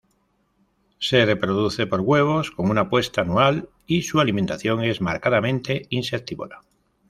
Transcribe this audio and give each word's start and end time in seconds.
Se 0.97 1.23
reproduce 1.27 1.85
por 1.85 2.01
huevos, 2.01 2.49
con 2.49 2.71
una 2.71 2.89
puesta 2.89 3.21
anual, 3.21 3.69
y 3.85 4.01
su 4.01 4.19
alimentación 4.19 4.83
es 4.83 4.99
marcadamente 4.99 5.83
insectívora. 5.91 6.61